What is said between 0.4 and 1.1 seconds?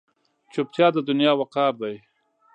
چوپتیا، د